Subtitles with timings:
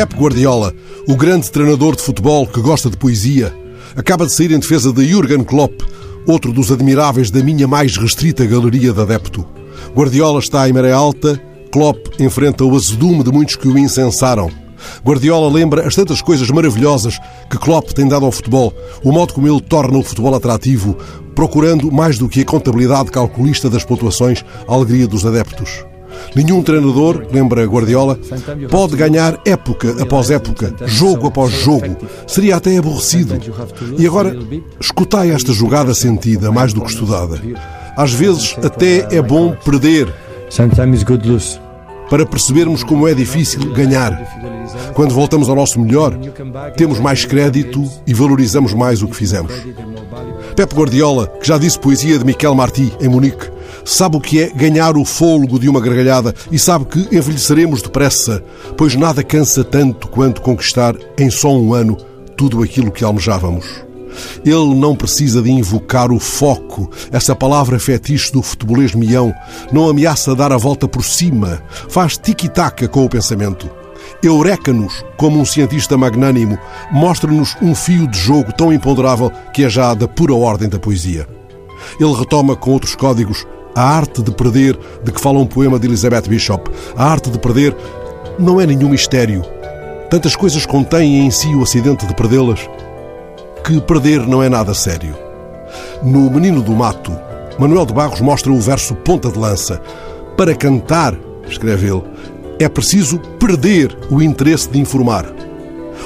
[0.00, 0.72] Pep Guardiola,
[1.06, 3.54] o grande treinador de futebol que gosta de poesia,
[3.94, 5.82] acaba de sair em defesa de Jurgen Klopp,
[6.26, 9.46] outro dos admiráveis da minha mais restrita galeria de adepto.
[9.94, 11.38] Guardiola está em maré alta,
[11.70, 14.50] Klopp enfrenta o azedume de muitos que o incensaram.
[15.04, 17.18] Guardiola lembra as tantas coisas maravilhosas
[17.50, 18.72] que Klopp tem dado ao futebol,
[19.04, 20.96] o modo como ele torna o futebol atrativo,
[21.34, 25.89] procurando, mais do que a contabilidade calculista das pontuações, a alegria dos adeptos.
[26.34, 28.18] Nenhum treinador, lembra Guardiola,
[28.70, 31.96] pode ganhar época após época, jogo após jogo.
[32.26, 33.38] Seria até aborrecido.
[33.98, 34.36] E agora,
[34.80, 37.40] escutai esta jogada sentida, mais do que estudada.
[37.96, 40.12] Às vezes, até é bom perder.
[42.08, 44.12] Para percebermos como é difícil ganhar.
[44.94, 46.16] Quando voltamos ao nosso melhor,
[46.76, 49.52] temos mais crédito e valorizamos mais o que fizemos.
[50.56, 53.48] Pep Guardiola, que já disse poesia de Miquel Martí em Munique,
[53.84, 58.42] sabe o que é ganhar o fôlego de uma gargalhada e sabe que envelheceremos depressa,
[58.76, 61.96] pois nada cansa tanto quanto conquistar em só um ano
[62.36, 63.66] tudo aquilo que almejávamos.
[64.44, 69.32] Ele não precisa de invocar o foco, essa palavra fetiche do futebolês mião.
[69.72, 71.62] Não ameaça dar a volta por cima.
[71.88, 73.70] Faz tic-tac com o pensamento.
[74.22, 76.58] Eureka-nos como um cientista magnânimo.
[76.90, 81.26] Mostra-nos um fio de jogo tão imponderável que é já da pura ordem da poesia.
[81.98, 85.86] Ele retoma com outros códigos a arte de perder de que fala um poema de
[85.86, 86.70] Elizabeth Bishop.
[86.96, 87.76] A arte de perder
[88.38, 89.42] não é nenhum mistério.
[90.08, 92.68] Tantas coisas contêm em si o acidente de perdê-las
[93.64, 95.14] que perder não é nada sério.
[96.02, 97.16] No Menino do Mato,
[97.58, 99.80] Manuel de Barros mostra o verso ponta de lança.
[100.36, 101.14] Para cantar,
[101.46, 102.02] escreve ele,
[102.58, 105.26] é preciso perder o interesse de informar.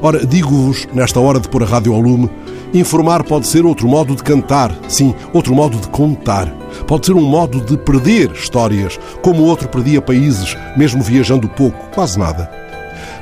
[0.00, 2.30] Ora, digo-vos, nesta hora de pôr a rádio ao lume,
[2.72, 6.61] informar pode ser outro modo de cantar, sim, outro modo de contar.
[6.86, 11.90] Pode ser um modo de perder histórias, como o outro perdia países, mesmo viajando pouco,
[11.94, 12.50] quase nada.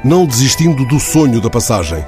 [0.04, 2.04] Não desistindo do sonho da passagem.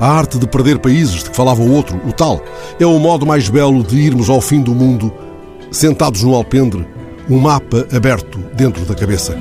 [0.00, 2.40] A arte de perder países, de que falava o outro, o tal,
[2.80, 5.12] é o modo mais belo de irmos ao fim do mundo,
[5.70, 6.86] sentados no alpendre,
[7.28, 9.36] um mapa aberto dentro da cabeça.